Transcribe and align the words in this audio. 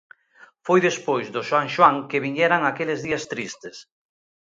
Foi 0.65 0.79
despois 0.87 1.27
do 1.35 1.41
San 1.51 1.65
Xoán 1.75 1.97
que 2.09 2.23
viñeran 2.25 2.61
aqueles 2.65 2.99
días 3.07 3.23
tristes. 3.33 3.77